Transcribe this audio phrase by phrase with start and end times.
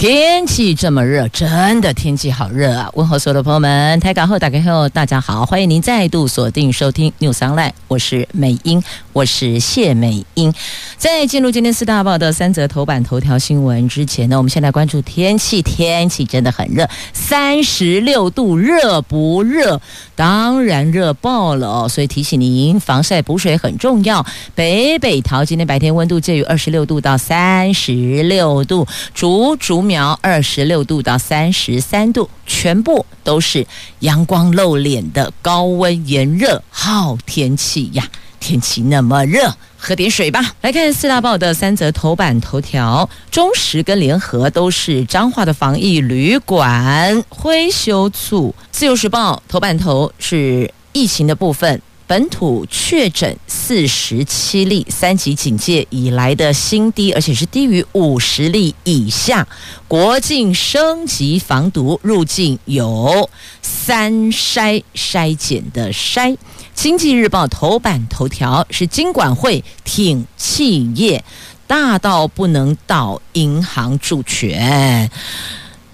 [0.00, 2.90] 天气这么热，真的天气好热啊！
[2.94, 8.82] 问候所有的朋友们，台港后打开后，大家好，欢迎您再度锁定收听 News Online，我是美英，
[9.12, 10.54] 我是谢美英。
[10.96, 19.82] 在进入今天四大报的三则头版头条新闻之前呢，我们先来关注天气，天气真的很热，三十六度，热不热？
[20.14, 21.88] 当然热爆了哦！
[21.90, 24.24] 所以提醒您，防晒补水很重要。
[24.54, 33.66] 北北桃今天白天温度介于二十六度到三十六度，竹竹苗二十六度到三十三度，全部都是
[33.98, 38.08] 阳光露脸的高温炎热好天气呀！
[38.38, 40.54] 天气那么热，喝点水吧。
[40.60, 48.54] 来看四大报的三则头版头条，中时跟联合都是彰化的防疫旅馆灰修处。
[48.70, 51.82] 自由时报头版头是疫情的部分。
[52.10, 59.46] 本土确诊四十七例，三级警戒以来的新低，而且是低于五十例以下。
[59.86, 63.30] 国境升级防毒，入境有
[63.62, 66.36] 三筛筛检的筛。
[66.74, 71.22] 经济日报头版头条是金管会挺企业，
[71.68, 75.08] 大到不能倒银行助权，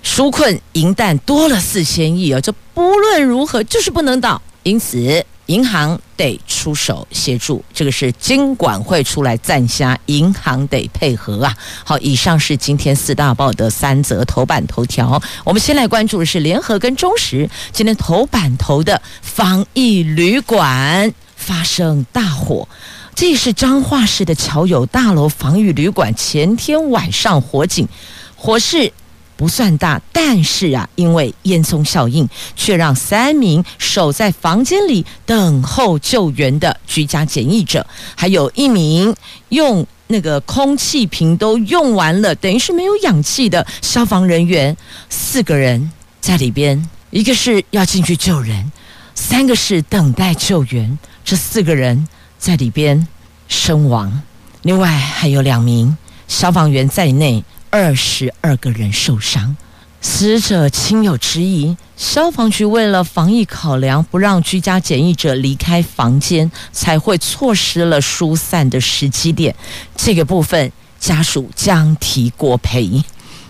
[0.03, 2.41] 纾困银弹多了四千亿啊！
[2.41, 5.23] 这不论如何就是不能倒，因此。
[5.47, 11.57] 银行得出手协助，这个是金管会出来赞下，银行得配合啊。
[11.85, 15.23] 好，以上是今天四大报的三则头版头条。
[15.45, 22.69] 我们先来关注的是联合跟中时今天头版头的防疫旅馆发生大火，
[23.15, 27.87] 这是彰化市的侨友大楼防疫旅馆前天晚上火警，
[28.35, 28.93] 火势。
[29.37, 32.27] 不算大，但是啊，因为烟囱效应，
[32.57, 39.15] 却让三名守在房间里等候救援的居家检疫者，还有一名
[39.51, 44.75] 用那个空气瓶都用完了，等于是没有氧气的消防人员，
[45.11, 48.73] 四个人在里边，一个是要进去救人，
[49.15, 52.09] 三个是等待救援，这四个人
[52.39, 53.07] 在里边
[53.49, 54.23] 身亡，
[54.63, 55.95] 另外还有两名
[56.27, 57.45] 消防员在内。
[57.77, 59.55] 二十二个人受伤，
[60.01, 69.55] 死者亲友质疑，消防局为了防疫考量，不让居家检疫者离开房间，才会错失了疏散的时机点。
[69.95, 73.05] 这个部分家属将提国赔。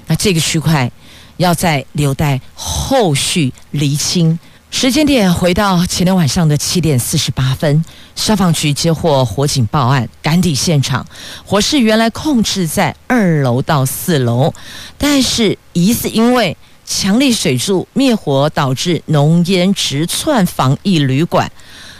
[0.08, 0.90] 那这个区块
[1.36, 4.36] 要再留待后续厘清。
[4.68, 7.82] 时间点回到前天晚上的七点四十八分，
[8.14, 11.06] 消防局接获火警报案，赶抵现场。
[11.46, 14.52] 火势原来控制在二楼到四楼，
[14.98, 16.54] 但是疑似因为
[16.84, 21.50] 强力水柱灭火，导致浓烟直窜防疫旅馆。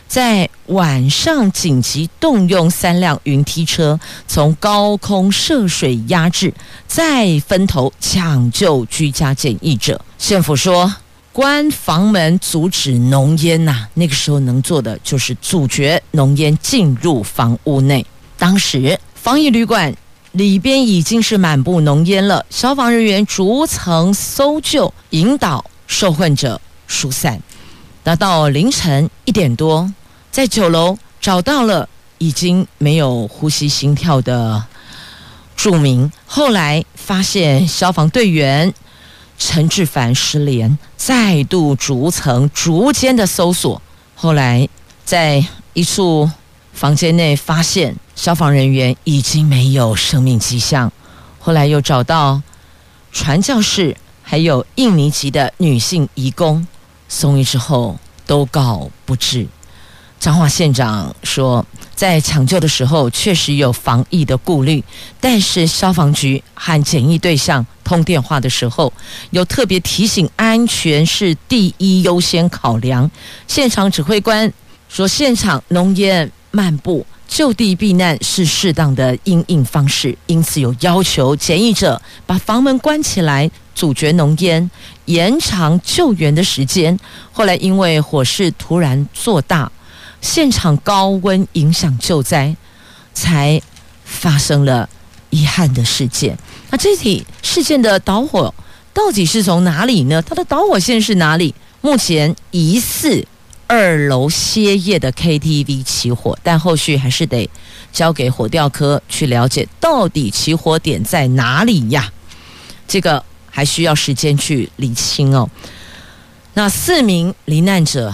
[0.06, 3.98] 在晚上紧急动用三辆云梯车，
[4.28, 6.52] 从高空涉水压制，
[6.86, 9.98] 再分头抢救居家检疫者。
[10.18, 10.92] 县府说。
[11.36, 18.06] 关房门，阻止浓烟呐、那个时候能做的就是阻绝浓烟进入房屋内。
[18.38, 19.94] 当时防疫旅馆
[20.32, 27.38] 里边已经是满布浓烟了，消防人员逐层搜救，引导受困者疏散。
[28.04, 29.92] 那到凌晨一点多，
[30.30, 31.86] 在九楼找到了
[32.16, 34.64] 已经没有呼吸心跳的
[35.54, 38.72] 住民，后来发现消防队员。
[39.38, 43.80] 陈志凡失联，再度逐层、逐间的搜索，
[44.14, 44.68] 后来
[45.04, 46.30] 在一处
[46.72, 50.90] 房间内发现消防人员已经没有生命迹象。
[51.38, 52.40] 后来又找到
[53.12, 56.66] 传教士，还有印尼籍的女性移工，
[57.08, 59.46] 送医之后都告不治。
[60.18, 61.64] 彰化县长说，
[61.96, 64.84] 在抢救的时候确实有防疫的顾虑，
[65.18, 68.92] 但是消防局和检疫对象通电话的时候，
[69.30, 73.10] 有特别提醒安全是第一优先考量。
[73.48, 74.52] 现场指挥官
[74.90, 84.70] 说，现场浓烟漫步，就地避难是适当的应应方式，因此有要求检疫者把房门关起来，阻绝浓烟，
[85.06, 86.98] 延长救援的时间。
[87.32, 89.72] 后来因为火势突然做大。
[90.26, 92.56] 现场高温影响救灾，
[93.14, 93.62] 才
[94.04, 94.88] 发生了
[95.30, 96.36] 遗憾的事件。
[96.68, 98.52] 那这起事件的导火
[98.92, 100.20] 到底是从哪里呢？
[100.22, 101.54] 它的导火线是哪里？
[101.80, 103.24] 目前疑似
[103.68, 107.48] 二楼歇业的 KTV 起火，但后续还是得
[107.92, 112.12] 交给火调科去了解到底起火点在哪里呀？
[112.88, 115.48] 这个还需要时间去理清哦。
[116.54, 118.12] 那四名罹难者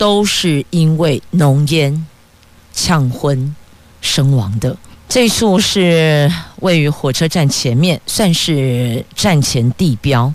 [0.00, 2.06] 都是因为浓烟
[2.72, 3.54] 呛昏
[4.00, 4.74] 身亡的。
[5.06, 10.32] 这处是位于火车站前面，算是站前地标。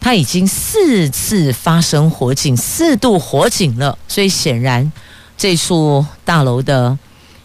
[0.00, 4.92] 它已经四次发生火警，四度火警了，所以显然
[5.36, 6.96] 这处大楼的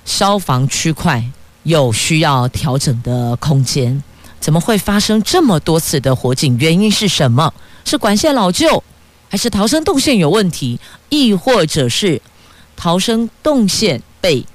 [0.06, 1.24] 消防区块
[1.64, 4.04] 有需要调整的空间。
[4.40, 6.56] 怎么会发生这么多次的火警？
[6.60, 7.52] 原因是什么？
[7.86, 8.84] 是管线老旧，
[9.30, 10.78] 还是逃生动线有问题，
[11.08, 12.22] 亦或者是
[12.76, 14.46] 逃生动线被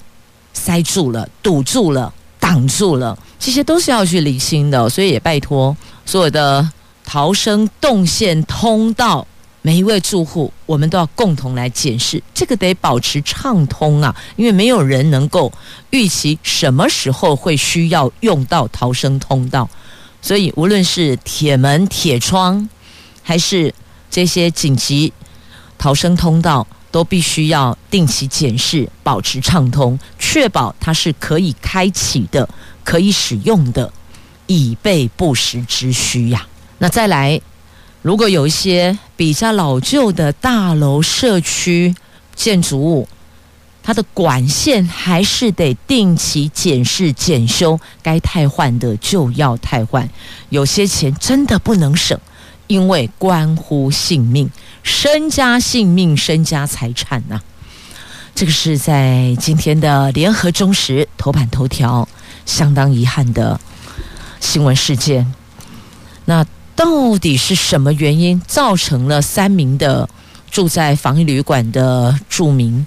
[0.53, 3.17] 塞住了、堵住了、挡住了？
[3.39, 5.75] 这些都是要去理清的，所以也拜托
[6.05, 6.69] 所有的。
[7.07, 9.27] 逃生动线通道，
[9.61, 15.53] 每一位住户，我们都要共同来检视，这个得保持畅通啊，因为没有人能够
[15.91, 19.69] 预期什么时候会需要用到逃生通道，
[20.19, 22.67] 所以无论是铁门、铁窗，
[23.21, 23.71] 还是
[24.15, 25.11] 这些紧急
[25.77, 32.47] 逃生通道，都必须要定期检视，保持畅通，确保它是可以开启的、
[32.85, 33.91] 可以使用的，
[34.47, 36.47] 以备不时之需呀。
[36.77, 37.41] 那再来，
[38.01, 41.93] 如果有一些比较老旧的大楼、社区
[42.33, 43.09] 建筑物，
[43.83, 50.09] 它的管线还是得定期检视、检修，该汰换的就要汰换。
[50.47, 52.17] 有些钱真的不能省，
[52.67, 54.49] 因为关乎性命、
[54.83, 57.41] 身家性命、身家财产呐、
[58.33, 62.07] 这个是在今天的联合中时头版头条，
[62.45, 63.59] 相当遗憾的
[64.39, 65.33] 新闻事件。
[66.25, 66.45] 那。
[66.77, 70.09] 到底是什么原因造成了三名的
[70.51, 72.85] 住在防疫旅馆的住民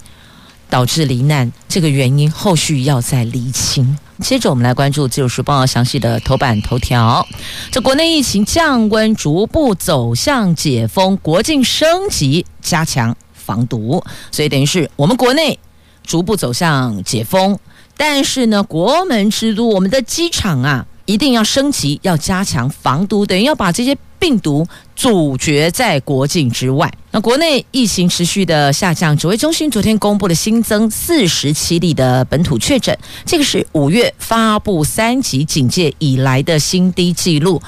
[0.69, 1.51] 导致罹难？
[1.71, 3.97] 这个原因后续要再厘清。
[4.21, 7.27] 接着我们来关注《自由时报》详细的头版头条：
[7.71, 14.03] 这国内疫情降温，逐步走向解封，国境升级，加强防毒。
[14.33, 15.59] 所以等于是我们国内
[16.05, 17.59] 逐步走向解封，
[17.97, 20.87] 但是呢，国门之都，我们的机场啊。
[21.07, 26.93] 一定要升级，要加强防毒，等于要把这些病毒阻绝在国境之外。
[27.11, 37.63] 那国内疫情持续的下降，指挥中心昨天公布了新增四十七例的本土确诊，这个是五月发布三级警戒以来的新低纪录。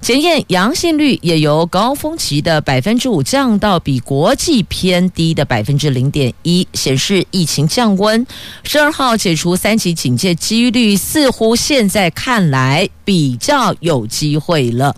[0.00, 8.24] 检验阳性率也由高峰期的百分之五降到比国际偏低的百分之零点一，显示疫情降温。
[8.62, 14.94] 十二号解除三级警戒几率似乎现在看来比较有机会了。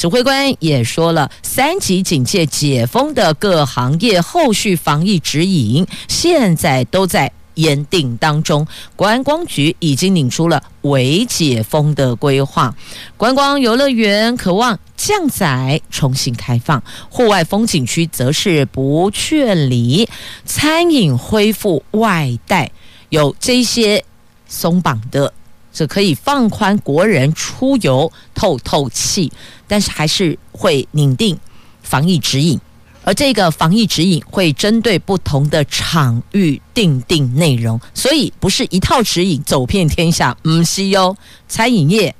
[0.00, 7.30] 指挥官也说了，三级警戒解封的各行业后续防疫指引现在都在。
[7.54, 8.66] 研定当中，
[8.96, 12.74] 观光局已经拟出了微解封的规划，
[13.18, 20.08] 观光游乐园可望降载重新开放，户外风景区则是不劝离，
[20.46, 22.70] 餐饮恢复外带，
[23.10, 24.02] 有这些
[24.46, 25.34] 松绑的，
[25.72, 29.32] 这可以放宽国人出游透透气，
[29.68, 31.38] 但是还是会拟定
[31.82, 32.60] 防疫指引。
[33.02, 40.36] 而这个防疫指引会针对不同的场域定定内容，所以不是一套指引走遍天下。
[40.44, 41.16] 嗯，西哟
[41.48, 42.14] 餐饮业、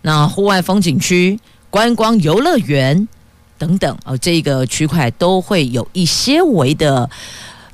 [0.00, 1.38] 那户外风景区、
[1.68, 3.06] 观光游乐园
[3.58, 7.08] 等等，哦，这个区块都会有一些微的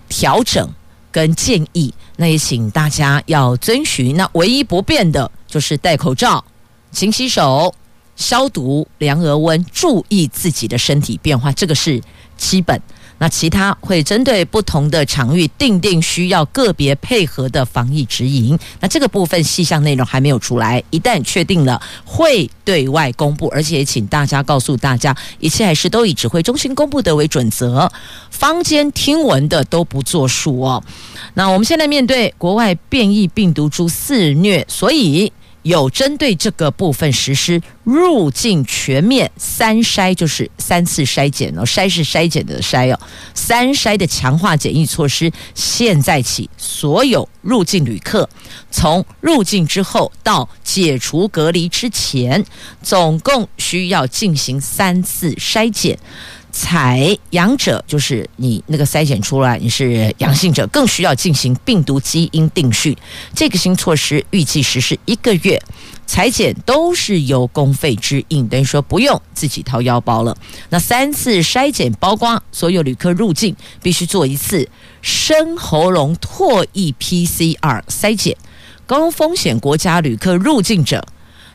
[0.09, 0.69] 调整
[1.13, 1.95] 跟建议。
[2.19, 4.15] 那也请大家要遵循。
[4.17, 6.45] 那唯一不变的就是戴口罩、
[6.93, 7.75] 勤洗手、
[8.17, 11.51] 消毒、量额温，注意自己的身体变化。
[11.51, 12.03] 这个是。
[12.39, 12.81] 基本，
[13.19, 18.59] 那其他会针对不同的场域定定需要个别配合的防疫指引。
[18.81, 27.91] 那这个部分细项内容还没有出来，一旦确定了会对外公布，而且请大家告诉大家，一切还是都以指挥中心公布的为准则，
[28.31, 30.83] 坊间听闻的都不作数哦。
[31.35, 35.33] 那我们现在面对国外变异病毒株肆虐，所以。
[35.69, 42.99] 有针对这个部分实施入境全面三筛，就是三次筛检哦，筛是筛检的筛哦，
[43.35, 48.27] 三筛的强化检疫措施，现在起所有入境旅客
[48.71, 52.43] 从入境之后到解除隔离之前，
[52.83, 55.99] 总共需要进行三次筛检。
[56.61, 62.99] 采阳者就是你那个筛检出来你是阳性者，更需要进行病毒基因定序。
[63.33, 65.63] 这个新措施预计实施一个月，
[66.05, 70.37] 采检都是由公费支应，等于说不用自己掏腰包了。
[70.71, 74.69] 那三次筛检包括所有旅客入境必须做一次
[75.01, 78.37] 深喉咙唾液 PCR 筛检，
[78.85, 81.07] 高风险国家旅客入境者，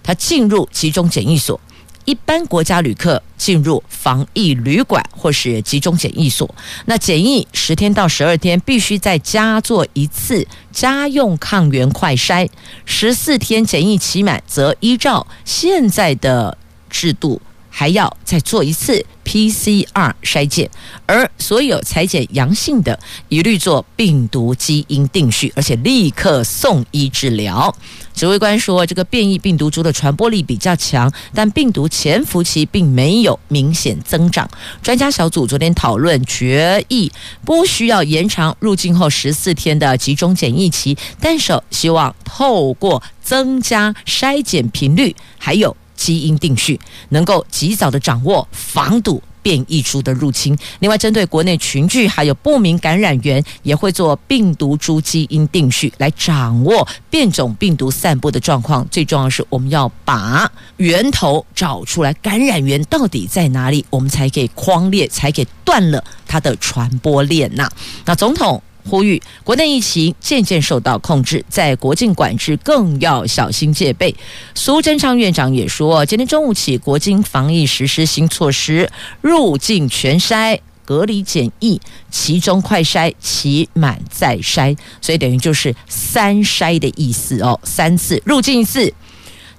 [0.01, 1.59] 他进入集中检疫所。
[2.05, 6.53] 一般国家旅客进入防疫旅馆或是集中检疫所，
[6.85, 12.49] 那检疫十天到十二天必须在家做一次家用抗原快筛，
[12.85, 16.57] 十四天检疫期满则依照现在的
[16.89, 17.41] 制度。
[17.75, 20.69] 还要再做一次 PCR 筛检，
[21.07, 22.97] 而所有采检阳性的，
[23.29, 27.75] 一律做病毒基因定序，而且立刻送医治疗。
[28.13, 34.47] 指挥官说，这个变异病毒株的传播力比较强，但病毒潜伏期并没有明显增长。
[34.83, 37.11] 专家小组昨天讨论决议，
[37.43, 45.75] 不需要延长入境后十四天的集中检疫期，但是希望透过增加筛检频率，还有。
[46.03, 46.77] 基因定序
[47.09, 50.57] 能够及早的掌握防堵变异株的入侵。
[50.79, 58.85] 另外，针对国内群聚还有不明感染源，也会做病毒株基因定序来掌握变种病毒散布的状况。
[58.91, 67.69] 最重要的是，我们要把源头找出来，感染源到底在哪里，我们才可以匡列，才给断了它的传播链呐。
[68.03, 68.61] 那总统。
[68.89, 74.15] 呼吁国内疫情渐渐受到控制，在国境管制更要小心戒备。
[74.53, 78.89] 苏贞昌院长也说，今天中午起，国境防疫实施新措施，
[79.21, 81.79] 入境全筛、隔离检疫、
[82.11, 87.59] 其中快筛、期满再筛，所以等于就是三筛的意思哦。
[87.63, 88.93] 三次入境一次，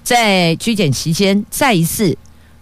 [0.03, 2.15] 在居检期间再一次，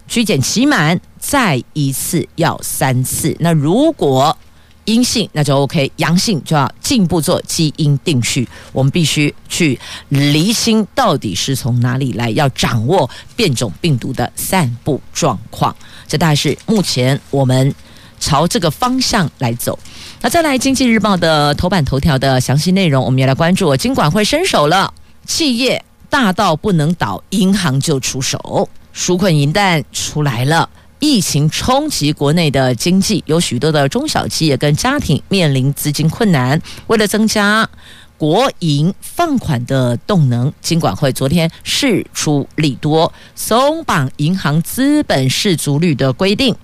[0.08, 3.36] 居检期满再一次，要三次。
[3.40, 4.36] 那如果
[4.84, 8.48] 阴性那就 OK，阳性就要进一步做基因定序。
[8.72, 15.74] 我们必须去厘清到底是从哪里来，要掌握变种病毒的散布状况。
[16.06, 17.74] 这大概是目前我们
[18.20, 19.78] 朝这个方向来走。
[20.20, 23.76] 那再来，《经济日报》的头版头条的详细内容，我们也来关注。
[23.76, 24.92] 金管会伸手了，
[25.26, 30.68] 企业大到不能倒，银行就出手，纾困银弹出来了。
[31.06, 36.58] 疫情冲击国内的经济，有许多的中小企业跟家庭面临资金困难。
[36.86, 37.68] 为了增加
[38.16, 46.56] 国营放款的动能，金管会昨天释出利多，松绑银行资本适足率的规定。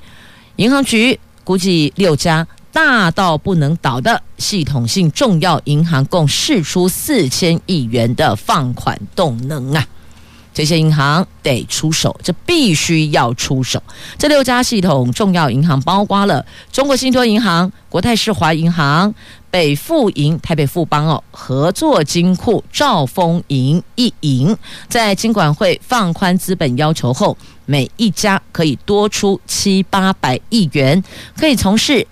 [0.57, 9.87] 银行局估计六家大到不能倒的系统性重要银行，共释出四千亿元的放款动能啊！
[10.61, 13.83] 这些银行得出手，这必须要出手。
[14.19, 19.15] 这六家系统重要银行包括了中国信托银行、国泰世华银行、
[19.51, 24.55] 北富银、台北富邦哦、合作金库、兆丰银、一银。
[24.87, 31.03] 在金管会放宽资本要求后，每一家可以多出七八百亿元，
[31.39, 32.07] 可以从事。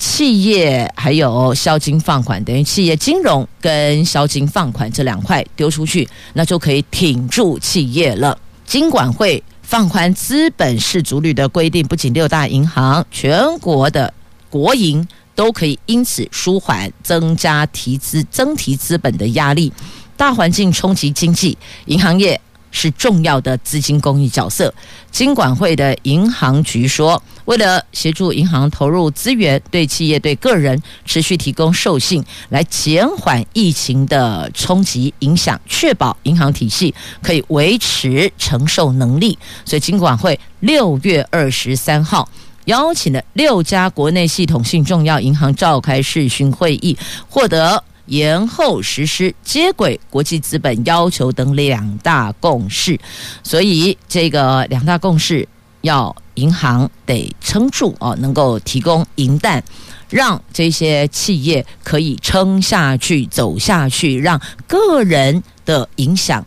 [0.00, 8.36] 企业还有消金放款，等于企业金融跟消金放款这两块丢出去，那就可以挺住企业了。
[8.64, 14.12] 金管会放宽资本适足率的规定，不仅六大银行，全国的
[14.48, 19.70] 国营都可以因此舒缓增加提资、增提资本的压力。
[20.16, 22.40] 大环境冲击经济，银行业。
[22.70, 24.72] 是重要的资金公益角色。
[25.10, 39.36] 金管会的银行局说，为了协助银行投入资源，对企业、对个人持续提供授信，来减缓疫情的冲击影响，确保银行体系可以维持承受能力。
[39.64, 42.28] 所以，金管会六月二十三号
[42.66, 46.96] 邀请了六家国内系统性重要银行召开视讯会议，
[47.28, 47.82] 获得。
[48.10, 52.98] 延后实施、接轨国际资本要求等两大共识，
[53.42, 55.48] 所以这个两大共识
[55.82, 59.62] 要银行得撑住哦，能够提供银弹，
[60.08, 66.44] 让这些企业可以撑下去、走下去，让个人的影响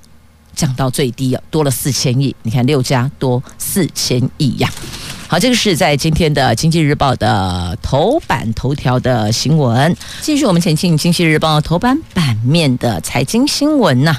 [0.53, 4.69] 降到最低啊，多了四千亿，你看六家多四千亿呀。
[5.33, 9.97] 好，这个是在今天的《经济日报》的头版头条的新闻。
[10.21, 14.15] 继续，我们前进《经济日报》头版版面的财经新闻呐。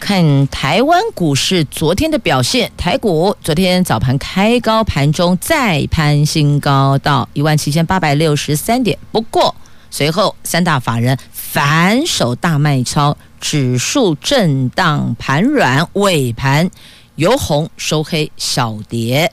[0.00, 8.98] 看台湾股市昨天的表现，台股昨天早盘开高，盘中再攀新高到一万七千八百六十三点。
[9.12, 9.54] 不过
[9.92, 16.68] 随后三大法人反手大卖超，指数震荡盘软，尾盘
[17.14, 19.32] 由红收黑，小跌。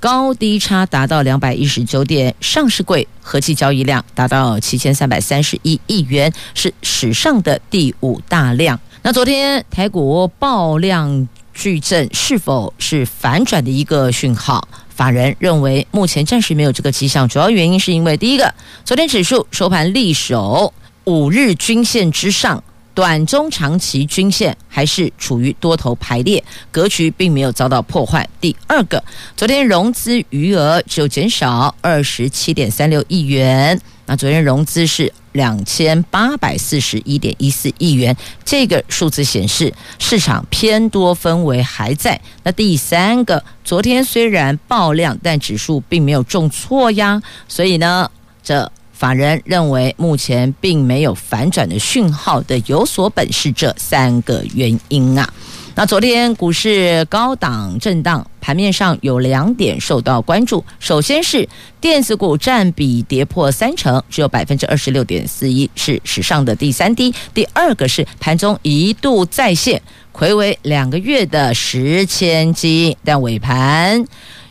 [0.00, 8.80] 高低差达到两百一十九点，上市柜合计交易量达到七千三百三十一亿元，是史上的第五大量。
[9.02, 14.66] 那昨天台股爆量巨震是否是反转的一个讯号？
[14.88, 18.54] 法人认为目前暂时没有这个迹象，主要原因是因为第一个，
[18.86, 20.72] 昨天指数收盘力守
[21.04, 22.64] 五日均线之上。
[23.00, 28.28] 短中长期均线还是处于多头排列格局，并没有遭到破坏。
[28.42, 29.02] 第二个，
[29.34, 38.14] 昨天融资余额只有减少二十七点三六亿元，那昨天融资是两千八百四十一点一四亿元，
[38.44, 42.20] 这个数字显示市场偏多氛围还在。
[42.42, 48.10] 那第三个，昨天虽然爆量，但指数并没有重挫呀，所以呢，
[48.42, 48.70] 这。
[49.00, 55.26] 法人认为，目前并没有反转的讯号的有所本是这三个原因啊。
[55.74, 60.62] 那昨天股市高档震荡，盘面上有两点受到关注。
[60.78, 61.48] 首先是
[61.80, 67.14] 电子股占比跌破三成，只有百分之二十六点四一，是史上的第三低。
[67.32, 69.80] 第二个是盘中一度再现
[70.12, 74.04] 睽违两个月的十千金，但尾盘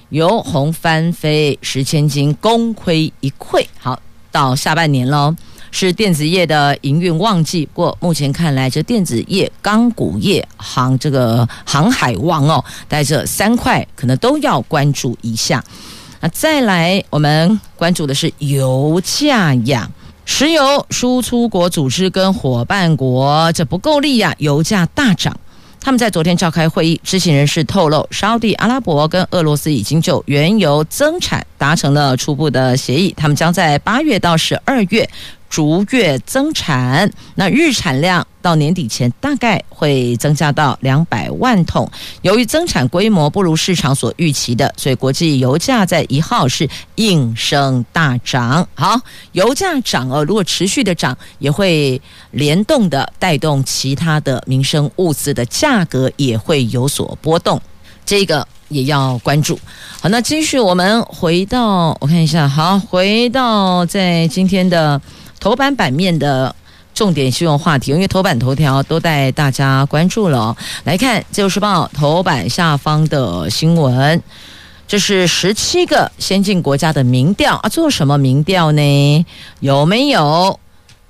[0.10, 3.64] 由红翻飞，十千金功亏一篑。
[3.78, 4.02] 好。
[4.32, 5.36] 到下半年喽，
[5.72, 7.66] 是电子业的营运旺季。
[7.74, 15.64] 不过目前看来，这电子业、钢股业、航这个航海王哦，在这三块可能都要关注一下。
[16.22, 19.90] 那再来，我们关注的是油价呀，
[20.26, 25.38] 石油输出国组织跟伙伴国这不够力呀，油价大涨。
[25.82, 35.08] 他们在昨天召开会议，知情人士透露，沙地阿拉伯跟俄罗斯已经就原油增产达成了初步的协议，他们将在八月到十二月。
[35.50, 41.90] 逐月增产，那日产量到年底前大概会增加到两百万桶。
[42.22, 48.68] 由于增产规模不如市场所预期的，所以国际油价在一号是应声大涨。
[48.76, 49.02] 好，
[49.32, 52.00] 油价涨哦，如果持续的涨，也会
[52.30, 57.60] 联动的带动其他的民生物资的价格也会有所波动，
[58.06, 59.60] 这个也要关注。
[60.02, 65.02] 好，那继续我们回到我看一下，好，回到在今天的。
[65.42, 66.54] 头版版面的
[66.94, 70.54] 重点新闻话题，因为头版头条都带大家关注了。
[70.84, 74.22] 来看《自由时报》头版下方的新闻，
[74.86, 79.26] 这是十七个先进国家的民调啊，做什么民调呢？
[79.62, 80.60] 有没有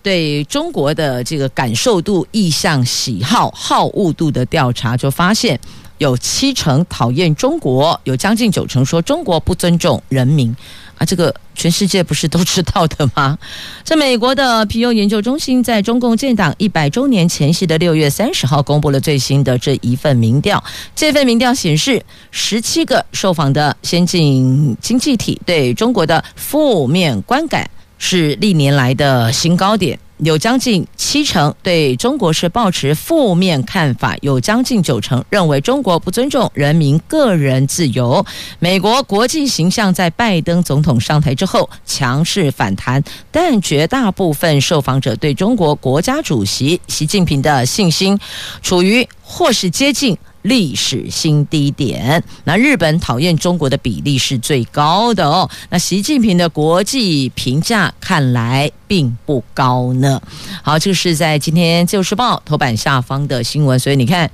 [0.04, 4.95] 对中国的这个感受度、意向、喜好、好恶度的调查？
[4.95, 5.60] 就发现
[5.99, 10.53] 有七成讨厌中国，有将近九成说中国不尊重人民。
[10.97, 13.38] 啊，这个全世界不是都知道的吗？
[13.85, 20.62] 这美国的皮尤研究中心在中共建党一百周年前夕的六月三十号公布了最新的这一份民调。
[20.93, 29.97] 这份民调显示，十七个受访的先进经济体对中国的负面观感是历年来的新高点。
[30.19, 38.25] 有将近七成对中国是抱持负面看法，有将近九成认为中国不尊重人民个人自由。
[38.60, 43.01] 美国国际形象在拜登总统上台之后强势反弹，
[43.32, 48.19] 但绝大部分受访者对中国国家主席习近平的信心
[48.62, 50.17] 处于或是接近。
[50.41, 52.23] 历史新低点。
[52.43, 55.49] 那日本讨厌中国的比例是最高的哦。
[55.69, 60.21] 那习近平的国际评价看来并不高呢。
[60.62, 63.78] 好，这个是在今天《自由时报》头版下方的新闻。
[63.80, 64.30] 所以你看，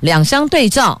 [0.00, 1.00] 两相对照，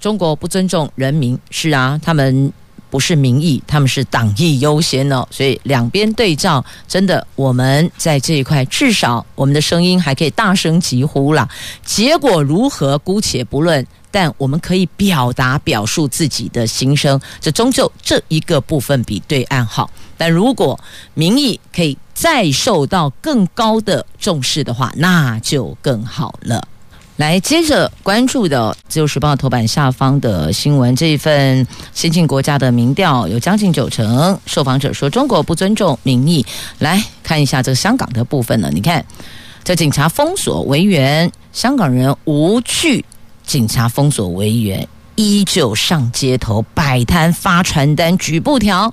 [0.00, 2.52] 中国不尊重人民，是啊，他们。
[2.94, 11.48] 不是民意，他们是党意优先哦，所以两边对照，真的我们在这一块至少我们的声音还可以大声疾呼啦。
[11.84, 19.90] 结果如何姑且不论，但我们可以表达表述自己的心声，这终究这一个部分比对岸好。
[20.16, 20.78] 但如果
[21.14, 26.68] 民意可以再受到更高的重视的话，那就更好了。
[27.16, 36.44] 来，接着关注的《自由时报》头版下方的新闻，这一份先进国家的民调有将近九成受访者说中国不尊重民意。
[36.80, 38.68] 来看一下这个香港的部分呢？
[38.72, 39.04] 你看，
[39.62, 43.04] 这警察封锁维园，香港人无惧
[43.46, 48.92] 警察封锁维园，依旧上街头摆摊发传单举布条，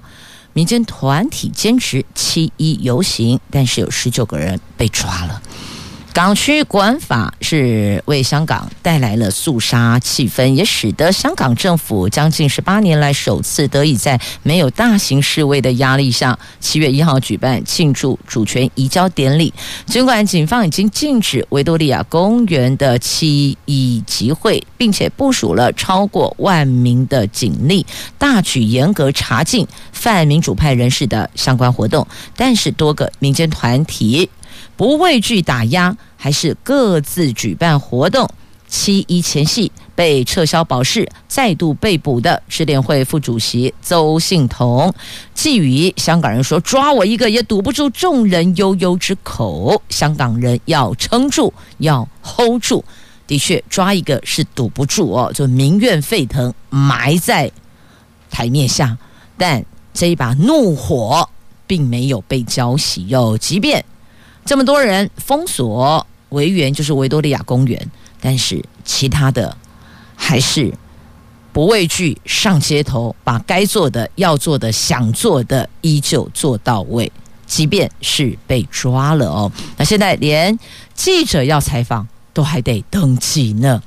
[0.54, 5.42] 民间团体坚持七一游行，但是有十九个人被抓了。
[6.13, 19.54] 港区国安法是为香港带来了肃杀气氛，也使得香港政府将近十八年来首次得以在没有大型示威的压力下，七月一号举办庆祝主权移交典礼。
[19.86, 27.86] 尽管警方已经禁止维多利亚公园的七一集会，并且部署了超过万名的警力，
[28.17, 34.30] 大举严格查禁泛民主派人士的相关活动，但是多个民间团体。
[34.82, 38.28] 不畏惧打压，还是各自举办活动，
[38.67, 44.91] 七一前夕被撤销保释，再度被捕的支联会副主席邹幸彤，
[45.36, 52.84] 寄语香港人说：“抓我一个也堵不住众人悠悠之口，香港人要撑住，要 hold 住。”
[53.28, 57.52] 的确，抓一个是堵不住哦，就民怨沸腾，埋在
[58.32, 58.98] 台面下，
[59.38, 59.63] 但
[59.94, 61.30] 这一把怒火
[61.67, 63.38] 并没有被浇熄哟。
[63.38, 63.86] 即便
[64.46, 67.92] 这么多人封锁维园，就是维多利亚公园。
[68.20, 69.58] 但是其他的
[70.16, 70.72] 还是
[71.52, 77.12] 不畏惧上街头，把该做的、要做的、想做的依旧做到位，
[77.48, 79.52] 即便是被抓了哦。
[79.76, 80.58] 那现在连
[80.94, 83.82] 记者要采访都还得登记呢。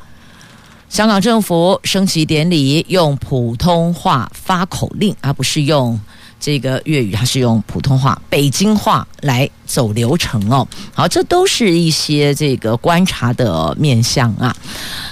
[0.88, 5.98] 香港政府升旗典礼用普通话发口令，而不是用。
[6.44, 10.68] 这个粤语还是用普通话、北京话来走流程哦。
[10.92, 14.54] 好，这都是一些这个观察的面向啊。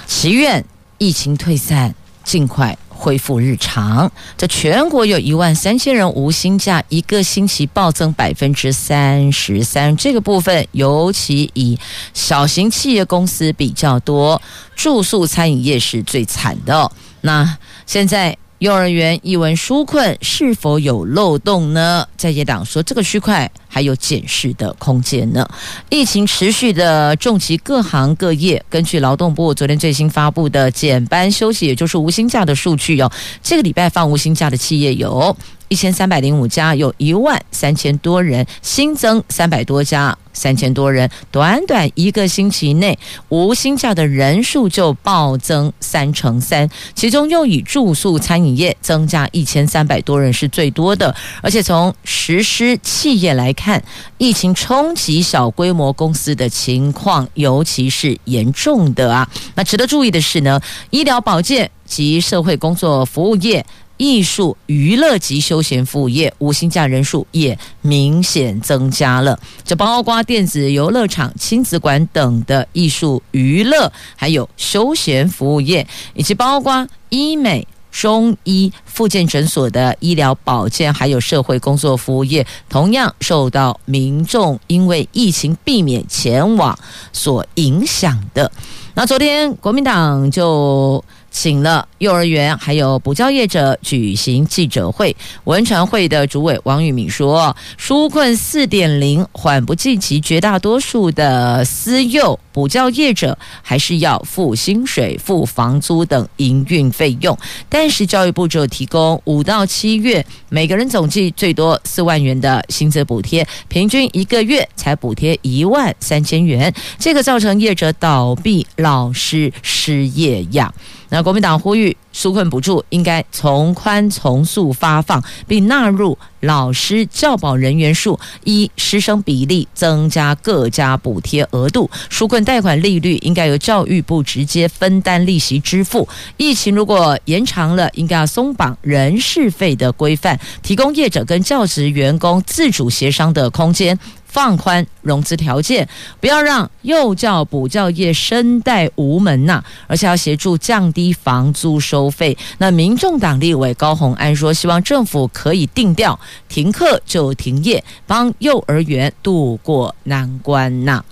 [0.05, 0.63] 祈愿
[0.99, 4.11] 疫情退散，尽快恢复日常。
[4.37, 9.97] 这全国有一万三千人无薪假，一个星期暴增百分之三十三。
[9.97, 11.75] 这个部分尤其以
[12.13, 14.39] 小型企业公司比较多，
[14.75, 16.91] 住宿餐饮业是最惨的。
[17.21, 18.37] 那现在。
[18.63, 22.07] 幼儿园一文纾困是否有漏洞呢？
[22.15, 25.45] 在野党说，这个区块还有检视的空间呢。
[25.89, 35.35] 疫情持续的重击各行各业，根据劳动部昨天最新发布的减班休息，也就是无薪假的数据、哦，这个礼拜放无薪假的企业有。
[35.69, 42.97] 一千三百零五家，有一万三千多人新增，三百多家，三千多人，短短一个星期内，
[43.29, 46.69] 无薪假的人数就暴增三成三。
[46.93, 53.83] 其中又以住宿餐饮业增加一千三百多人是最多的，而且从实施企业来看，
[54.17, 59.27] 疫情冲击小规模公司的情况尤其是严重的啊。
[59.55, 63.65] 那值得注意的是呢，医疗保健及社会工作服务业。
[63.97, 86.77] 艺术、娱乐及休闲服务业无薪假人数也明显增加了，这包括电子游乐场、亲子馆等的艺术、娱乐，还有休闲服务业，以及包括医美、中医、复健诊所的医疗保健，还有社会工作服务业，同样受到民众因为疫情避免前往
[87.13, 88.51] 所影响的。
[88.95, 91.03] 那昨天国民党就。
[91.33, 95.13] 请了幼儿园还有补教业者举行记者会，
[95.45, 107.35] 文传会的主委王玉敏说：“纾困四点零缓不济急，绝大多数的私幼补教业者还是要付薪水、付房租等营运费用。
[107.67, 120.71] 但是教育部只有提供五到七月每个人总计最多四万元的薪资补贴，平均一个月才补贴一万三千元，这个造成业者倒闭、老师失业呀。”
[121.13, 131.87] 那国民党呼吁纾困补助应该从宽从速发放，并纳入老师教保人员数一师生比例增加各家补贴额度。
[132.09, 136.09] 纾困贷款利率应该由教育部直接分担利息支付。
[136.37, 143.99] 疫情如果延长了，应该要松绑人事费的规范，提供业者跟教职员工自主协商的空间。
[144.33, 145.87] 放宽融资条件，
[146.19, 152.35] 不要让幼教补教业身带无门呐、而且要协助降低房租收费。
[152.57, 156.19] 那民众党立委高虹安说，希望政府可以定调，
[156.49, 161.05] 停课就停业，帮幼儿园渡过难关呐、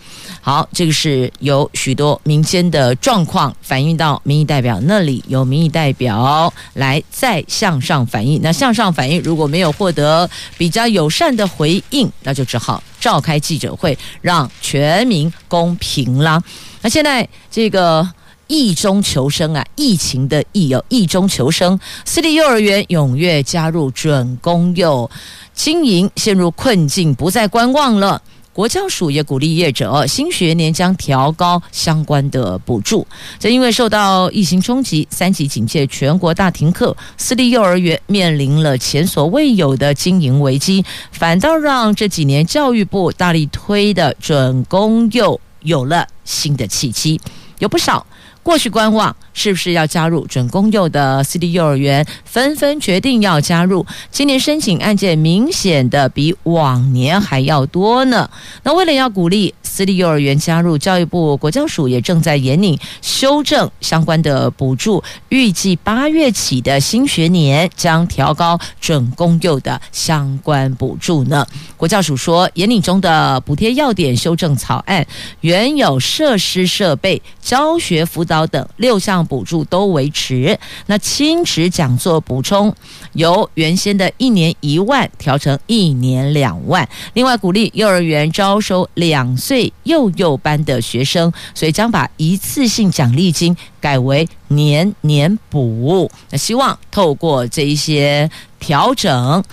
[0.44, 8.40] 好，这个是有许多民间的状况反映到民意代表那里，由民意代表来再向上反映。
[8.42, 10.28] 那向上反映如果没有获得
[10.58, 16.42] 比较友善的回应，那就只好召开记者会，让全民公平啦。
[16.82, 18.10] 那现在这个
[18.48, 25.08] 疫中求生啊，疫情的疫哦，疫中求生，私立幼儿园踊跃加入准公幼
[25.54, 28.20] 经营，陷入困境，不再观望了。
[28.54, 33.08] 国教署也鼓励业者，新学年将调高相关的补助。
[33.40, 47.20] 这因为受到疫情冲击，三级警戒，全国大停课，私立幼儿园面临了前所未有的经营危机，反倒让这几年教育部大力推的准公幼有了新的契机，
[47.60, 48.06] 有不少。
[48.44, 53.86] 过去观望是不是要加入准公幼的私立幼儿园，纷纷决定要加入。
[54.10, 58.28] 今年申请案件明显的比往年还要多呢。
[58.64, 71.46] 那为了要鼓励私立幼儿园加入，教育部国教署也正在研拟修正相关的补助，预计八月起的新学年将调高准公幼的相关补助呢。
[71.78, 75.06] 国教署说，研拟中的补贴要点修正草案，
[75.42, 78.26] 原有设施设备、教学辅。
[78.32, 80.58] 导等六项补助都维持。
[80.86, 82.74] 那亲职讲座补充
[83.12, 86.88] 由原先的一年一万调成一年两万。
[87.14, 96.10] 另外鼓励幼儿园招收两岁幼幼班的学生，所以将把一次性奖励金改为年年补。
[96.30, 99.44] 那希望透过这一些调整。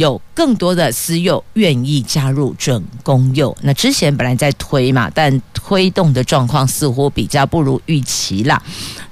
[0.00, 8.60] 有更多的私幼愿意加入准公幼，那之前本来在推嘛，但推动的状况似乎比较不如预期啦。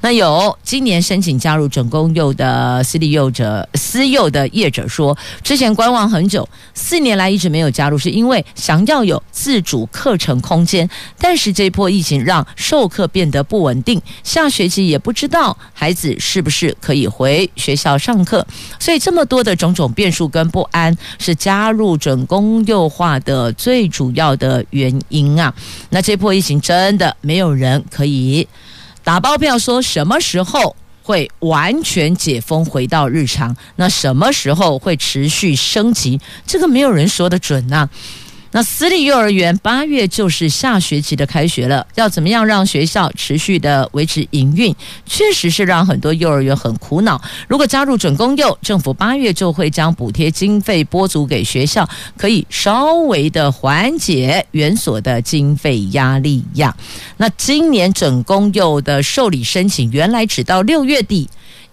[0.01, 10.89] 那有今年申请加入准公幼的私立幼者、私幼的业者说，之前观望很久，四年来一直没有加入，是因为想要有自主课程空间。
[11.19, 18.47] 但是这波疫情让授课变得不稳定，下学期也不知道孩子是不是可以回学校上课，
[18.79, 20.78] 所以这么多的种种变数跟不安，
[21.19, 25.53] 是加入准公幼化的最主要的原因啊。
[25.91, 28.47] 那这波疫情真的没有人可以。
[29.03, 33.57] 打包票说什么时候会完全解封回到日常？
[33.77, 36.21] 那什么时候会持续升级？
[36.47, 37.91] 这个没有人说得准呐、啊。
[38.51, 44.75] 那私立幼儿园八月就是下学期的开学了，要怎么样让学校持续的维持营运？
[45.05, 47.21] 确实是让很多幼儿园很苦恼。
[47.47, 56.75] 如果加入准公幼，政府八月就会将补贴经费拨足给学校，可以稍微的缓解园所的经费压力呀。
[57.19, 61.29] 那今年准公幼的受理申请原来只到六月底。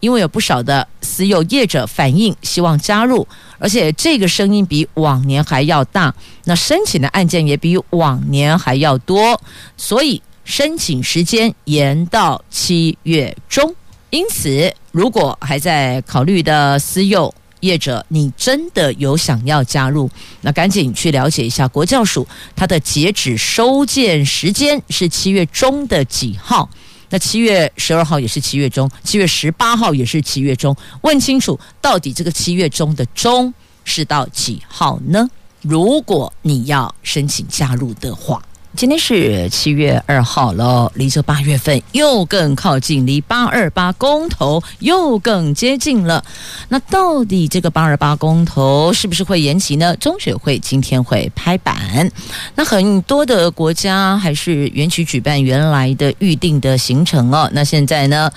[0.05, 6.13] 因为有不少的私幼业者反映希望加入，而且这个声音比往年还要大，
[6.43, 9.41] 那申请的案件也比往年还要多，
[9.75, 13.73] 所以申请时间延到七月中。
[14.11, 20.07] 因此，如果还在考虑的私幼业者，你真的有想要加入，
[20.41, 26.69] 那赶紧去了解一下国教署它的截止收件时间是七月中的几号。
[27.09, 35.29] 那七月十二号也是七月中，七月十八号也是七月中，问清楚到底这个七月中的中是到几号呢？
[35.61, 38.41] 如果你要申请加入的话。
[38.75, 46.23] 今天是七月二号了，离这八月份又更靠近，离八二八公投又更接近了。
[46.67, 49.95] 那到底这个八二八公投是不是会延期呢？
[49.95, 52.11] 中学会今天会拍板。
[52.55, 57.49] 那很多的国家还是延期举办原来的预定的行程哦。
[57.53, 58.29] 那现在呢？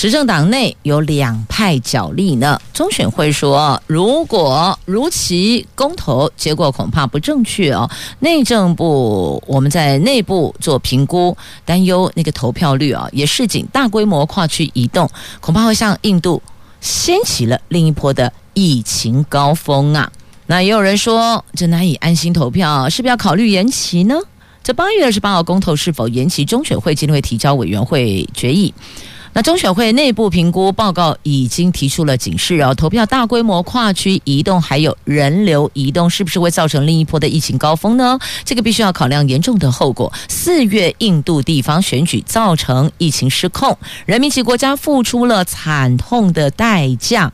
[0.00, 2.58] 执政党内有两派角力呢。
[2.72, 7.86] 中选会说，如果如期公投结果恐怕不正确哦。
[8.20, 11.36] 内政部我们在内部做评估，
[11.66, 15.06] 担忧那个投票率啊，也是仅大规模跨区移动，
[15.38, 16.42] 恐怕会向印度
[16.80, 20.10] 掀起了另一波的疫情高峰啊。
[20.46, 24.18] 那也有人说，这难以安心投票，是不是要考虑延期呢？
[24.62, 26.42] 这八月二十八号公投是否延期？
[26.46, 28.72] 中选会今天会提交委员会决议。
[29.32, 38.18] 那中选会内部评估报告已经提出了警示哦，投票大规模跨区移动，还有人流移动，是不是会造成另一波的疫情高峰呢？
[38.44, 40.12] 这个必须要考量严重的后果。
[40.28, 47.32] 四月印度地方选举造成疫情失控，人民及国家付出了惨痛的代价。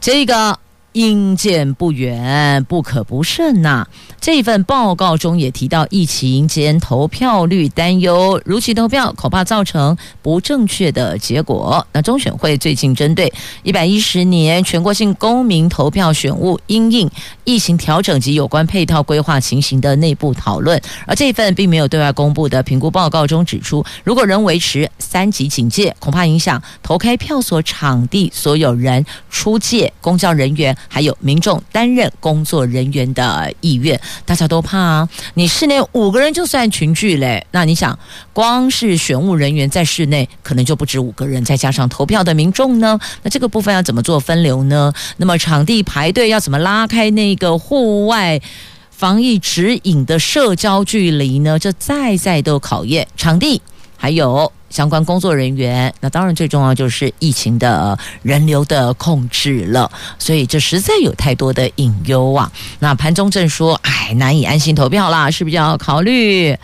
[0.00, 0.58] 这个。
[0.94, 3.84] 应见不远，不可不慎呐、
[4.20, 11.84] 这份报告中也提到，疫情间投票率担忧，如期投票恐怕造成不正确的结果。
[11.92, 13.32] 那中选会最近针对
[13.64, 17.10] 一百一十年全国性公民投票选务因应
[17.42, 30.76] 疫情调整及有关配套规划情形的内部讨论，而这份并没有对外公布的评估报告中指出，如果仍维持三级警戒，恐怕影响投开票所场地所有人、出借公教人员。
[30.88, 35.08] 还有民众担任工作人员的意愿，大家都怕啊！
[35.34, 37.98] 你室内五个人就算群聚嘞，那你想，
[38.32, 44.92] 光是选务人员在室内可能就不止五个人，再加上投票的民众呢，那这个部分要怎么做分流呢？
[45.16, 48.40] 那么场地排队要怎么拉开那个户外
[48.90, 51.58] 防疫指引的社交距离呢？
[51.58, 53.60] 这再再都考验场地，
[54.04, 54.52] 还有。
[54.70, 59.88] 相关工作人员，那当然最重要就是疫情的人流的控制了，
[60.18, 62.50] 所以这实在有太多的隐忧啊。
[62.80, 66.58] 那潘中正说：“哎，难以安心投票啦，是不是要考虑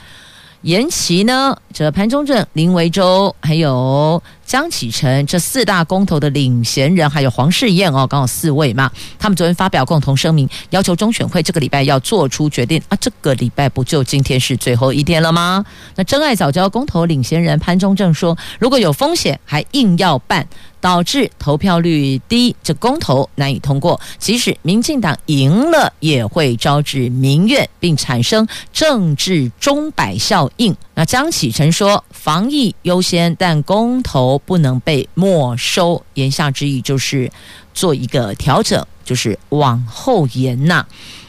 [0.63, 8.91] 延期呢？”这潘中正、林维洲还有江启臣这四大公投的领衔人，还有黄世燕哦，刚好四位嘛。
[9.17, 12.99] 他们昨天发表共同声明，要求中选会这个礼拜要做出决定啊。
[13.01, 15.65] 这个礼拜不就今天是最后一天了吗？
[15.95, 20.45] 那真爱早教公投领衔人潘忠正说，如果有风险，还硬要办。
[20.83, 24.01] 导致投票率低，这公投难以通过。
[24.17, 30.75] 即使民进党赢了，也会招致民怨，并产生政治钟摆效应。
[30.95, 36.03] 那江启臣说，防疫优先，但公投不能被没收。
[36.15, 37.31] 言下之意就是
[37.73, 40.85] 做一个调整，就是往后延呐、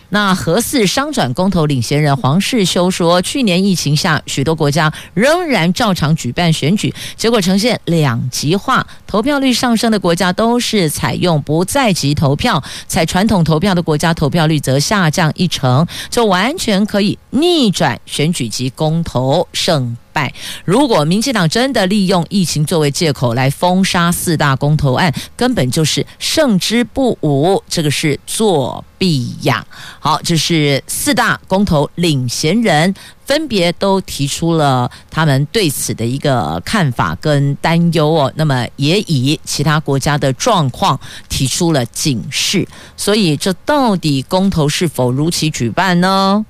[0.10, 8.86] 那核四商转公投领衔人黄世修说，去年疫情下，许多国家仍然照常举办选举，结果呈现两极化。
[9.08, 20.34] 投票率上升的国家都是采用不在籍投票，采传统投票的国家投票率则下降一成，就完全可以逆转选举及公投胜败。
[20.65, 29.65] 如果民进党真的利用疫情作为借口来封杀四大公投案，根本就是胜之不武，这个是作弊呀。
[30.00, 32.93] 好，这是四大公投领衔人
[33.26, 38.32] 分别都提出了他们对此的一个看法跟担忧哦。
[38.36, 42.67] 那么也以其他国家的状况提出了警示。
[42.95, 46.45] 所以，这到底公投是否如期举办呢？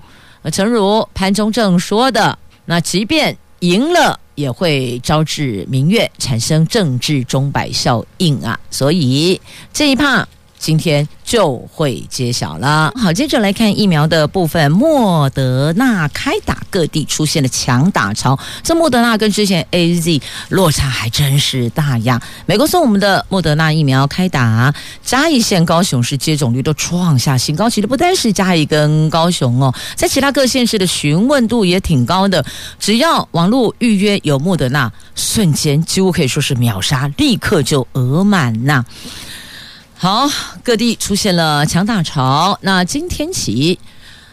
[0.51, 8.59] 诚如潘忠正说的，那即便赢了也会招致民怨，产生政治钟摆效应啊！
[8.69, 9.39] 所以
[9.73, 10.27] 这一趴
[10.61, 12.93] 今天就会揭晓了。
[12.95, 18.37] 好，接着来看疫苗的部分，莫德纳开打，各地出现了抢打潮。
[18.61, 22.21] 这莫德纳跟之前 AZ 落差还真是大呀。
[22.45, 24.71] 美国送我们的莫德纳疫苗开打，
[25.03, 32.45] 嘉义县、高雄市接种率都创下新高，其实不单是嘉义跟高雄哦，在其他各县市的询问度也挺高的。
[32.79, 38.85] 只要网络预约有莫德纳，瞬间几乎可以说是秒杀，立刻就额满呐。
[40.01, 40.27] 好，
[40.63, 42.57] 各地出现了抢打潮。
[42.61, 43.77] 那今天起，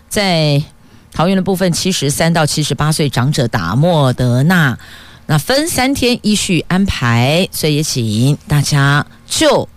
[0.09, 0.65] 在
[1.13, 4.79] 桃园的部分，七十三到七十八岁长者打莫德纳，
[5.27, 9.69] 那分三天依序安排，所以也请大家就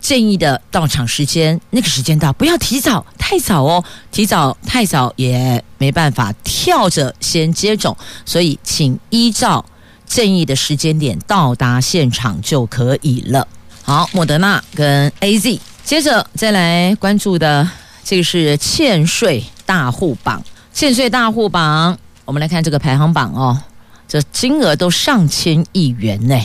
[0.00, 7.96] 建议的到场时间，那个时间到，不要提早，太早哦，提早太早也没办法跳着先接种，
[8.26, 9.64] 所以请依照
[10.04, 13.46] 建议的时间点到达现场就可以了。
[13.88, 17.66] 好，莫德纳跟 AZ，接着再来关注的
[18.04, 20.44] 这个是欠税大户榜。
[20.74, 23.58] 欠税大户榜，我们来看这个排行榜哦，
[24.06, 26.38] 这金额都上千亿元呢。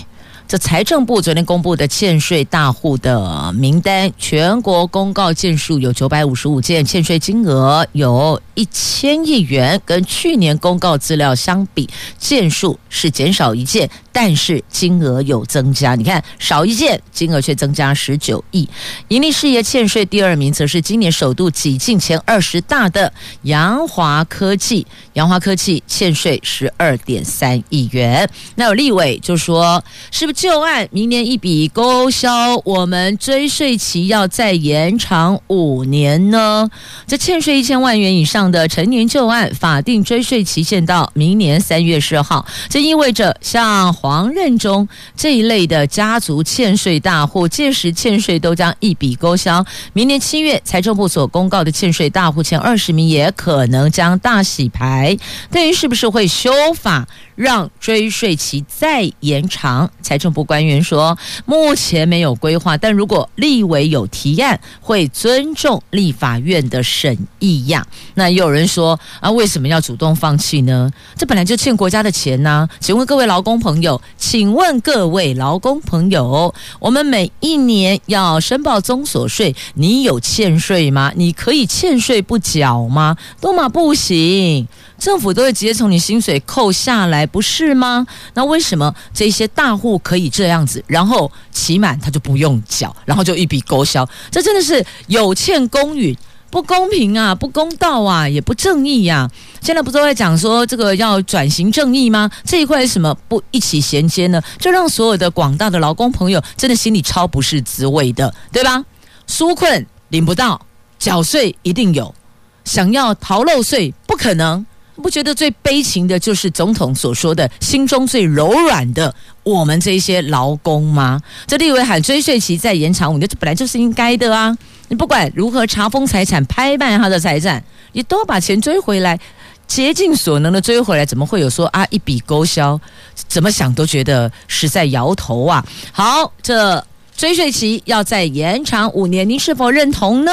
[0.46, 15.96] 这财政部昨天公布的欠税大户的名单，全国公告件数有九百五十五件，欠税金额有一千亿元，跟去年公告资料相比，件数是减少一件，但是金额有增加。
[15.96, 18.70] 你看，少一件，金额却增加十九亿。
[19.08, 23.12] 盈利事业欠税第二名，则是今年首度挤进前二十大的
[23.44, 28.30] 扬华科技，扬华科技欠税十二点三亿元。
[28.54, 30.33] 那有立委就说，是不是？
[30.34, 36.70] 旧案明年一笔勾销，我们追税期要再延长五年呢？
[37.06, 42.46] 这欠税一千万元以上的陈年旧案，法定追税期限到明年三月十号。
[42.68, 49.64] 这意味着像黄任中这一类的家族欠税大户，届时欠税都将一笔勾销。
[49.94, 55.16] 明年七月财政部所公告的欠税大户前二十名，也可能将大洗牌。
[55.52, 57.08] 对于是不是会修法？
[57.36, 67.86] 让追税期再延长，财政部官员说，目前没有规划，但如果立委有提案，会尊重立法院的审议呀。
[68.16, 70.92] 那有人说啊，为什么要主动放弃呢？
[71.16, 81.12] 这本来就欠国家的钱呐、请问各位劳工朋友，请问各位劳工朋友，我们每一年要申报综所税，你有欠税吗？
[81.16, 83.18] 你可以欠税不缴吗？
[83.42, 84.68] 都嘛不行。
[85.04, 88.08] 政府都会直接从你薪水扣下来，不是吗？
[88.36, 94.08] 那为什么这些大户可以这样子，然后期满他就不用缴，然后就一笔勾销？
[94.32, 96.16] 这真的是有欠公允，
[96.50, 99.30] 不公平啊，不公道啊，也不正义呀、
[99.62, 102.32] 现在不都在讲说这个要转型正义吗？
[102.46, 104.42] 这一块为什么不一起衔接呢？
[104.58, 108.82] 就让所有的广大的劳工朋友真的心里超不是滋味的，对吧？
[109.28, 110.66] 纾困领不到，
[110.98, 112.16] 缴税一定有，
[112.64, 114.66] 想要逃漏税不可能。
[115.02, 121.22] 不觉得最悲情的就是总统所说的心中最柔软的我们这些劳工吗？
[121.48, 124.56] 这立委喊追税期再延长，我觉得这本来就是应该的啊！
[124.90, 127.64] 你不管如何查封财产、拍卖他的财产，
[127.94, 129.20] 你都把钱追回来。
[129.66, 132.80] 竭尽所能的追回来，怎么会有说啊一笔勾销？
[133.16, 135.66] 怎么想都觉得实在摇头啊！
[135.92, 136.86] 好，这
[137.16, 140.32] 追税期要再延长五年，您是否认同呢？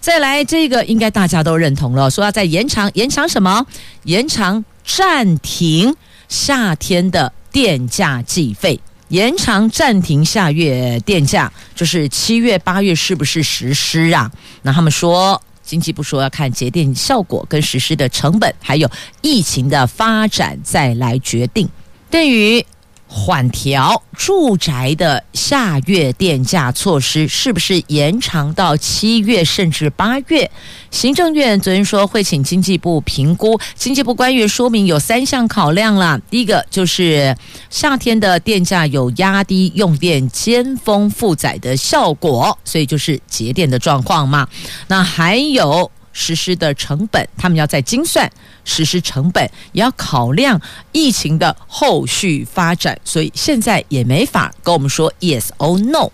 [0.00, 3.66] 再来这个，应该大家都认同了，说要再延长，延长什么？
[4.04, 5.94] 延长暂停
[6.28, 14.30] 夏天的电价计费，延长暂停下月电价，就是七月八月是不是实施啊？
[14.62, 18.90] 那他们说，经济部说要看节电效果跟实施的成本，还有
[19.20, 21.68] 疫情的发展再来决定。
[22.10, 22.64] 对于
[23.12, 30.48] 缓调住宅的下月电价措施是不是延长到七月甚至八月？
[30.92, 33.58] 行政院昨天说会请经济部评估。
[33.74, 37.36] 经济部官员说明有三项考量了，第一个就是
[37.68, 44.46] 夏天的电价有压低用电尖峰负载的效果，所以就是节电的状况嘛。
[44.86, 45.90] 那还有。
[46.12, 48.30] 实施的成本，他们要再精算
[48.64, 50.60] 实施成本，也要考量
[50.92, 56.10] 疫情的后续发展，所以现在也没法跟我们说 yes or no，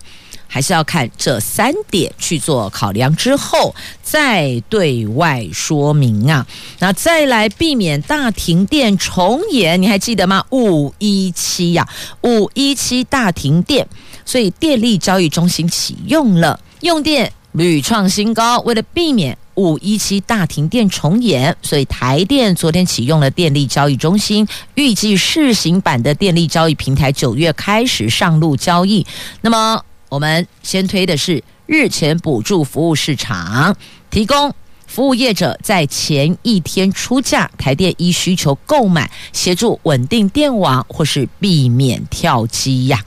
[0.47, 6.47] 还是要看这三点去做考量之后再对外说明啊。
[6.79, 10.45] 那再来避免大停电重演，你还记得吗？
[10.51, 11.89] 五一七呀，
[12.23, 13.89] 五一七大停电，
[14.25, 19.37] 所以电力交易中心启用了，用电屡创新高，为了避免。
[19.57, 29.07] 五一七大停电重演，所以台电昨天启用了电力交易中心，预计试行版的电力交易平台九月开始上路交易。
[29.41, 33.75] 那么我们先推的是日前补助服务市场，
[34.11, 34.55] 提供
[34.87, 43.03] 服务业者在前一天出价，台电依需求购买，协助稳定电网或是避免跳机呀。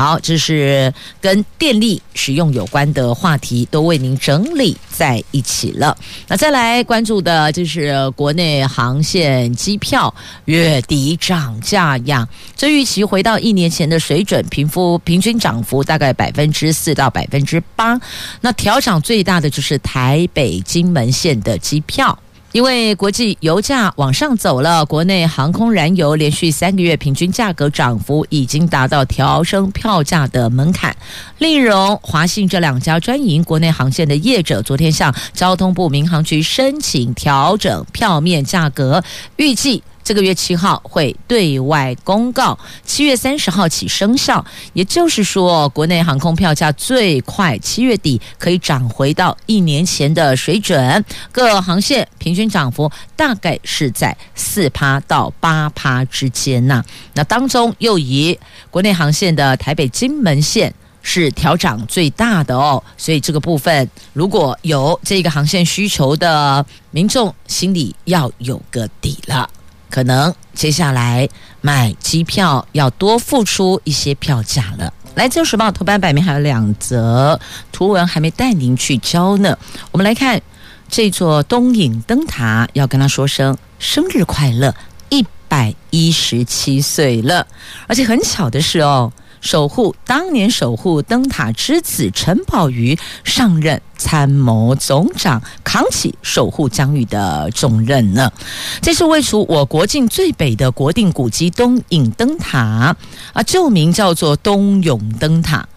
[0.00, 0.90] 好，这是
[1.20, 5.94] 跟电力使用有关的话题，都为您整理在一起了。
[6.26, 10.14] 那再来关注的就是国内航线机票
[10.46, 12.26] 月底涨价呀，
[12.56, 18.00] 这预期回到一年前的水准，平幅平均涨幅大概百分之四到百分之八。
[18.40, 22.18] 那调涨最大的就是台北金门线的机票。
[22.52, 30.94] 因为国际油价往上走了，国内航空燃油连续三个月平均价格涨幅已经达到调升票价的门槛。
[31.38, 39.02] 丽荣、华信这两家专营国内航线的业者，昨天向交通部民航局申请调整票面价格，
[39.36, 39.82] 预计。
[40.10, 44.44] 这个月七号会对外公告，七月三十号起生效。
[44.72, 51.04] 也就是说，国内航空票价最快七月底可以涨回到一年前的水准。
[51.30, 56.82] 各航线平均涨幅大概是在四趴到八趴之间呐。
[57.14, 58.36] 那当中又以
[58.68, 62.82] 国内航线的台北金门线是调涨最大的哦。
[62.96, 69.48] 所以这个部分如果有这个航线需求的民众，心里要有个底了。
[69.90, 71.28] 可能接下来
[71.60, 74.94] 买机票要多付出一些票价了。
[75.16, 77.38] 来自《时报》头版版面还有两则
[77.72, 79.58] 图文还没带您去交呢。
[79.90, 80.40] 我们来看
[80.88, 84.74] 这座东引灯塔，要跟他说声生日快乐，
[85.08, 87.46] 一百一十七岁了。
[87.88, 89.12] 而且很巧的是哦。
[89.40, 98.32] 守护当年守护灯塔之子陈宝瑜上任参谋总长，扛起守护疆域的重任呢。
[98.80, 102.96] 这是位处我国境最北的国定古迹东引灯塔
[103.32, 105.68] 啊，旧名叫做东涌灯塔。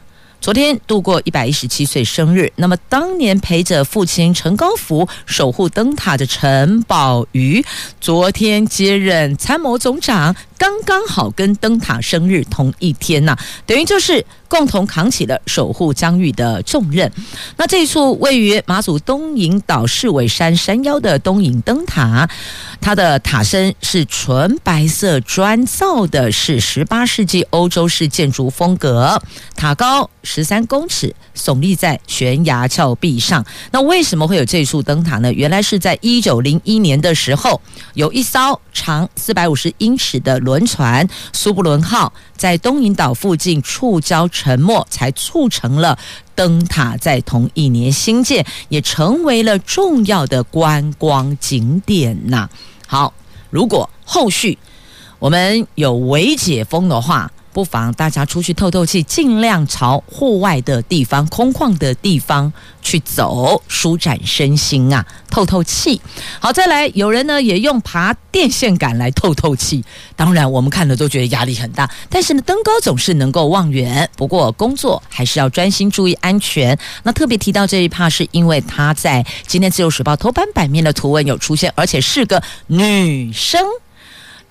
[0.43, 7.63] 昨天度过一百一十七岁生日，那么当年陪着父亲陈高福守护灯塔的陈宝瑜，
[8.01, 14.25] 昨天接任参谋总长，刚刚好跟灯塔生日同一天呐、等于就是。
[14.49, 17.11] 共同扛起了守护疆域的重任。
[17.57, 22.29] 那这处位于马祖东引岛市尾山山腰的东引灯塔，
[22.79, 29.19] 它的塔身是纯白色砖造的，是十八世纪欧洲式建筑风格。
[29.55, 33.45] 塔高十三公尺，耸立在悬崖峭壁上。
[33.71, 35.31] 那为什么会有这处灯塔呢？
[35.31, 37.61] 原来是在一九零一年的时候，
[37.93, 44.23] 有一艘长四百五十英尺的轮船“苏布伦号”在东引岛附近触礁。
[44.31, 45.97] 沉没才促成了
[46.33, 52.49] 灯塔在同一年兴建，也成为了重要的观光景点呐。
[52.87, 53.13] 好，
[53.49, 54.57] 如果后续
[55.19, 62.51] 我们有微解封的话，不妨大家出去透透气，尽量朝户外的地方、空旷的地方
[62.81, 66.01] 去走，舒展身心啊，透透气。
[66.39, 69.83] 好，再来，有人呢也用爬电线杆来透透气。
[70.15, 74.09] 当然，我们看了都觉得压力很大，但是呢，登高总是能够望远。
[74.17, 76.77] 不过，工作还是要专心注意安全。
[77.03, 83.61] 那特别提到这一趴，是因为他在今天《自由时报》头版版面的图文有出现，而且是个女生。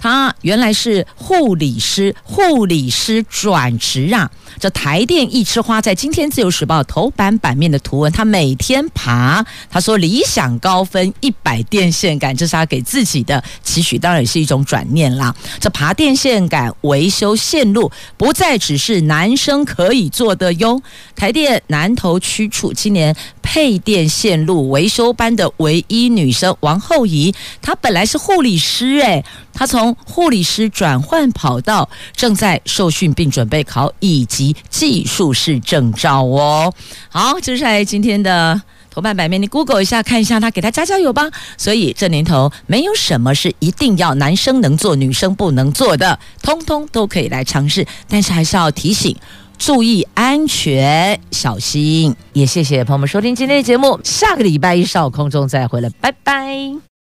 [0.03, 4.29] 他原来是护理师，护理师转职啊。
[4.59, 15.33] 这台电一枝花在今天《自由时报》头版版面的图文，他每天爬，他说理想高分一百电线杆，这是他给自己的期许，当然也是一种转念啦。
[15.61, 20.83] 这爬电线杆维修线路，不再只是男生可以做的哟。
[21.15, 27.33] 台电南投区处今年配电线路维修班的唯一女生王后仪，
[27.63, 36.73] 她本来是护理师诶，他从护理师转换跑道，正在受训并准备考乙级技术士证照哦。
[37.09, 41.31] 好，接下来今天的头版版面，你 Google 一下看一下，他给他加加油吧。
[41.57, 47.87] 所以这年头没有什么是一定要男生能做、女生不能做的，通通都可以来尝试。
[48.09, 49.17] 但是还是要提醒，
[49.59, 52.15] 注意安全，小心。
[52.33, 56.83] 也谢谢朋友们收听今天的节目，下个礼拜一上午空中再回来，拜拜。